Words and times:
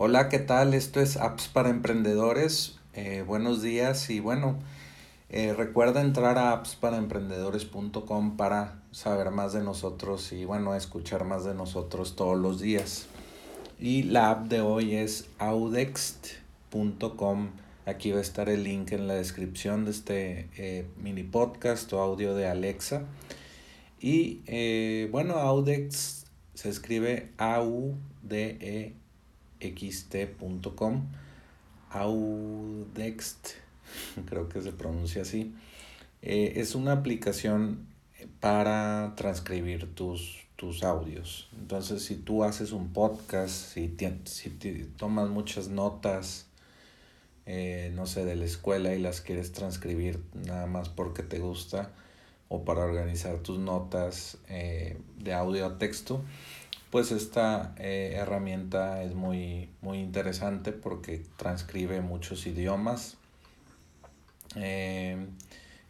Hola, 0.00 0.28
¿qué 0.28 0.38
tal? 0.38 0.74
Esto 0.74 1.00
es 1.00 1.16
Apps 1.16 1.48
para 1.48 1.70
Emprendedores. 1.70 2.78
Eh, 2.94 3.24
buenos 3.26 3.62
días 3.62 4.10
y 4.10 4.20
bueno, 4.20 4.56
eh, 5.28 5.52
recuerda 5.54 6.02
entrar 6.02 6.38
a 6.38 6.52
appsparaemprendedores.com 6.52 8.36
para 8.36 8.80
saber 8.92 9.32
más 9.32 9.54
de 9.54 9.64
nosotros 9.64 10.30
y 10.32 10.44
bueno, 10.44 10.76
escuchar 10.76 11.24
más 11.24 11.44
de 11.44 11.52
nosotros 11.52 12.14
todos 12.14 12.38
los 12.38 12.60
días. 12.60 13.08
Y 13.80 14.04
la 14.04 14.30
app 14.30 14.46
de 14.46 14.60
hoy 14.60 14.94
es 14.94 15.26
audext.com. 15.40 16.38
Aquí 17.84 18.12
va 18.12 18.18
a 18.18 18.22
estar 18.22 18.48
el 18.48 18.62
link 18.62 18.92
en 18.92 19.08
la 19.08 19.14
descripción 19.14 19.84
de 19.84 19.90
este 19.90 20.48
eh, 20.58 20.86
mini 21.02 21.24
podcast 21.24 21.92
o 21.92 22.00
audio 22.00 22.36
de 22.36 22.46
Alexa. 22.46 23.02
Y 24.00 25.08
bueno, 25.08 25.34
Audext 25.38 26.28
se 26.54 26.68
escribe 26.68 27.32
A-U-D-E 27.36 28.94
xt.com, 29.60 31.06
Audext, 31.90 33.50
creo 34.26 34.48
que 34.48 34.62
se 34.62 34.72
pronuncia 34.72 35.22
así. 35.22 35.54
Eh, 36.22 36.54
es 36.56 36.74
una 36.74 36.92
aplicación 36.92 37.86
para 38.40 39.14
transcribir 39.16 39.94
tus, 39.94 40.46
tus 40.56 40.82
audios. 40.82 41.48
Entonces, 41.58 42.02
si 42.02 42.16
tú 42.16 42.44
haces 42.44 42.72
un 42.72 42.92
podcast, 42.92 43.54
si, 43.54 43.94
si 44.24 44.50
tomas 44.96 45.28
muchas 45.28 45.68
notas, 45.68 46.46
eh, 47.46 47.90
no 47.94 48.06
sé, 48.06 48.24
de 48.24 48.36
la 48.36 48.44
escuela 48.44 48.94
y 48.94 48.98
las 48.98 49.20
quieres 49.20 49.52
transcribir 49.52 50.20
nada 50.34 50.66
más 50.66 50.88
porque 50.88 51.22
te 51.22 51.38
gusta 51.38 51.92
o 52.48 52.64
para 52.64 52.84
organizar 52.84 53.38
tus 53.38 53.58
notas 53.58 54.38
eh, 54.48 54.98
de 55.18 55.32
audio 55.32 55.66
a 55.66 55.78
texto, 55.78 56.22
pues 56.90 57.12
esta 57.12 57.74
eh, 57.78 58.14
herramienta 58.16 59.02
es 59.02 59.14
muy, 59.14 59.70
muy 59.82 59.98
interesante 59.98 60.72
porque 60.72 61.22
transcribe 61.36 62.00
muchos 62.00 62.46
idiomas. 62.46 63.18
Eh, 64.56 65.26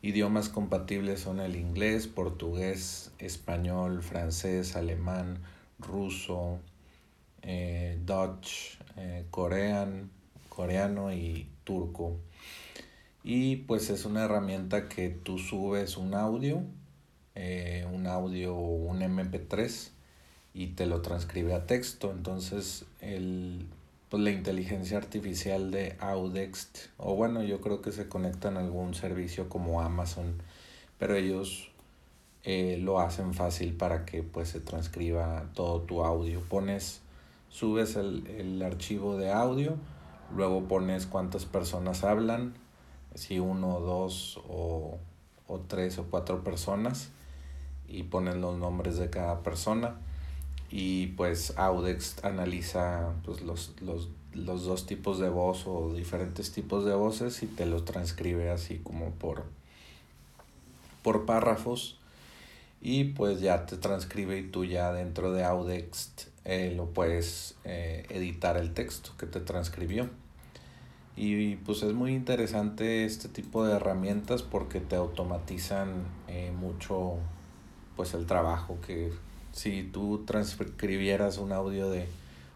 idiomas 0.03 0.49
compatibles 0.49 1.21
son 1.21 1.39
el 1.39 1.55
inglés, 1.55 2.09
portugués, 2.09 3.13
español, 3.19 4.03
francés, 4.03 4.75
alemán, 4.75 5.39
ruso, 5.79 6.59
eh, 7.43 7.99
Dutch, 8.05 8.79
corean, 9.31 10.11
coreano 10.49 11.13
y 11.13 11.49
turco. 11.63 12.19
Y 13.23 13.57
pues 13.57 13.91
es 13.91 14.05
una 14.05 14.25
herramienta 14.25 14.89
que 14.89 15.11
tú 15.11 15.39
subes 15.39 15.97
un 15.97 16.15
audio, 16.15 16.63
un 17.93 18.07
audio, 18.09 18.55
un 18.57 19.01
MP3 19.01 19.93
y 20.59 20.67
te 20.67 20.87
lo 20.87 21.03
transcribe 21.03 21.55
a 21.55 21.67
texto. 21.67 22.11
Entonces, 22.11 22.85
el, 23.01 23.65
pues, 24.09 24.21
la 24.21 24.33
inteligencia 24.33 24.99
artificial 24.99 25.71
de 25.71 25.97
Audext, 26.01 26.89
o 26.97 27.15
bueno, 27.15 27.45
yo 27.45 27.61
creo 27.61 27.81
que 27.81 27.93
se 27.93 28.09
conectan 28.09 28.57
a 28.57 28.61
algún 28.61 28.95
servicio 28.95 29.49
como 29.49 29.81
Amazon, 29.81 30.43
pero 30.99 31.15
ellos 31.15 31.71
eh, 32.43 32.77
lo 32.83 32.99
hacen 32.99 33.35
fácil 33.35 33.73
para 33.75 34.05
que 34.05 34.25
pues 34.25 34.49
se 34.49 34.59
transcriba 34.59 35.45
todo 35.55 35.83
tu 35.83 36.05
audio. 36.05 36.41
Pones, 36.41 37.03
subes 37.51 37.95
el, 37.95 38.27
el 38.27 38.61
archivo 38.61 39.17
de 39.17 39.31
audio, 39.31 39.77
luego 40.35 40.67
pones 40.67 41.07
cuántas 41.07 41.45
personas 41.45 42.03
hablan, 42.03 42.55
si 43.15 43.39
uno, 43.39 43.79
dos 43.79 44.41
o, 44.49 44.99
o 45.47 45.61
tres 45.69 45.99
o 45.99 46.07
cuatro 46.11 46.43
personas, 46.43 47.11
y 47.87 48.03
pones 48.03 48.35
los 48.35 48.59
nombres 48.59 48.99
de 48.99 49.09
cada 49.09 49.45
persona 49.45 50.01
y 50.71 51.09
pues 51.09 51.55
Audex 51.57 52.23
analiza 52.25 53.15
pues, 53.25 53.41
los, 53.43 53.75
los, 53.81 54.09
los, 54.35 54.65
dos 54.65 54.87
tipos 54.87 55.19
de 55.19 55.29
voz 55.31 55.67
o 55.67 55.95
diferentes 55.95 56.53
tipos 56.53 56.85
de 56.85 56.95
voces 56.95 57.43
y 57.43 57.47
te 57.47 57.67
lo 57.67 57.85
transcribe 57.85 58.51
así 58.51 58.79
como 58.79 59.11
por, 59.13 59.45
por 61.03 61.25
párrafos 61.25 61.99
y 62.81 63.05
pues 63.05 63.41
ya 63.41 63.67
te 63.67 63.77
transcribe 63.77 64.39
y 64.39 64.43
tú 64.45 64.65
ya 64.65 64.93
dentro 64.93 65.33
de 65.33 65.45
Audex 65.45 66.29
eh, 66.45 66.73
lo 66.77 66.87
puedes 66.87 67.57
eh, 67.65 68.07
editar 68.11 68.57
el 68.57 68.73
texto 68.73 69.11
que 69.19 69.27
te 69.27 69.41
transcribió. 69.41 70.09
Y 71.17 71.57
pues 71.57 71.83
es 71.83 71.95
muy 71.95 72.15
interesante 72.15 73.05
este 73.05 73.29
tipo 73.29 73.67
de 73.67 73.75
herramientas 73.75 74.43
porque 74.43 74.81
te 74.81 74.95
automatizan 74.95 76.05
eh, 76.29 76.53
mucho 76.57 77.17
pues 77.97 78.15
el 78.15 78.27
trabajo 78.27 78.79
que 78.87 79.11
si 79.53 79.83
tú 79.83 80.25
transcribieras 80.27 81.39
un 81.39 81.53
audio 81.53 81.91
de 81.91 82.09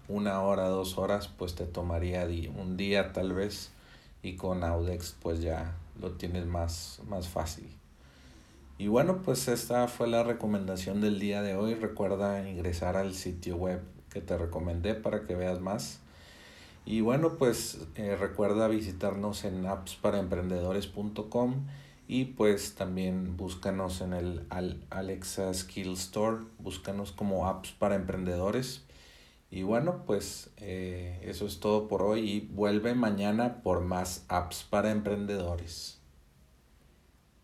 una 0.08 0.40
hora, 0.40 0.68
dos 0.68 0.98
horas, 0.98 1.28
pues 1.28 1.54
te 1.54 1.64
tomaría 1.64 2.26
un 2.56 2.76
día 2.76 3.12
tal 3.12 3.32
vez 3.32 3.70
y 4.22 4.36
con 4.36 4.62
Audex 4.64 5.16
pues 5.20 5.40
ya 5.40 5.74
lo 6.00 6.12
tienes 6.12 6.46
más, 6.46 7.00
más 7.08 7.28
fácil. 7.28 7.68
Y 8.78 8.88
bueno, 8.88 9.22
pues 9.22 9.48
esta 9.48 9.86
fue 9.88 10.08
la 10.08 10.24
recomendación 10.24 11.00
del 11.00 11.20
día 11.20 11.42
de 11.42 11.54
hoy. 11.54 11.74
Recuerda 11.74 12.48
ingresar 12.48 12.96
al 12.96 13.14
sitio 13.14 13.56
web 13.56 13.80
que 14.10 14.20
te 14.20 14.36
recomendé 14.36 14.94
para 14.94 15.24
que 15.26 15.34
veas 15.34 15.60
más. 15.60 16.00
Y 16.84 17.00
bueno, 17.00 17.36
pues 17.38 17.78
eh, 17.94 18.16
recuerda 18.18 18.66
visitarnos 18.68 19.44
en 19.44 19.66
appsparaemprendedores.com 19.66 21.54
y 22.12 22.26
pues 22.26 22.74
también 22.74 23.38
búscanos 23.38 24.02
en 24.02 24.12
el 24.12 24.46
Alexa 24.90 25.54
Skill 25.54 25.94
Store, 25.94 26.44
búscanos 26.58 27.10
como 27.10 27.46
apps 27.46 27.72
para 27.72 27.94
emprendedores. 27.94 28.84
Y 29.50 29.62
bueno, 29.62 30.02
pues 30.04 30.50
eh, 30.58 31.18
eso 31.22 31.46
es 31.46 31.58
todo 31.58 31.88
por 31.88 32.02
hoy 32.02 32.30
y 32.30 32.40
vuelve 32.40 32.94
mañana 32.94 33.62
por 33.62 33.80
más 33.80 34.26
apps 34.28 34.62
para 34.62 34.90
emprendedores. 34.90 36.01